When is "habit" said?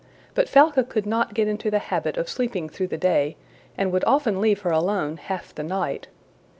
1.77-2.17